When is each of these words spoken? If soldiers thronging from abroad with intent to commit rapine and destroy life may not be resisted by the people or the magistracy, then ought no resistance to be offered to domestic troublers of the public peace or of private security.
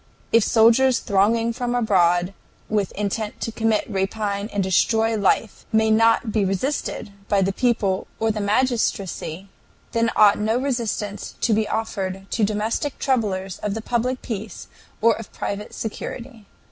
If 0.33 0.43
soldiers 0.43 0.97
thronging 0.97 1.53
from 1.53 1.75
abroad 1.75 2.33
with 2.69 2.91
intent 2.93 3.39
to 3.41 3.51
commit 3.51 3.85
rapine 3.87 4.49
and 4.51 4.63
destroy 4.63 5.15
life 5.15 5.63
may 5.71 5.91
not 5.91 6.31
be 6.31 6.43
resisted 6.43 7.11
by 7.29 7.43
the 7.43 7.53
people 7.53 8.07
or 8.19 8.31
the 8.31 8.41
magistracy, 8.41 9.47
then 9.91 10.09
ought 10.15 10.39
no 10.39 10.57
resistance 10.57 11.35
to 11.41 11.53
be 11.53 11.67
offered 11.67 12.25
to 12.31 12.43
domestic 12.43 12.97
troublers 12.97 13.59
of 13.59 13.75
the 13.75 13.81
public 13.83 14.23
peace 14.23 14.67
or 15.01 15.13
of 15.17 15.31
private 15.33 15.71
security. 15.75 16.47